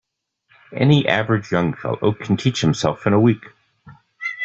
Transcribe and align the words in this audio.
Any 0.75 1.07
average 1.07 1.51
young 1.51 1.75
fellow 1.75 2.13
can 2.13 2.35
teach 2.35 2.61
himself 2.61 3.05
in 3.05 3.13
a 3.13 3.19
week. 3.19 3.43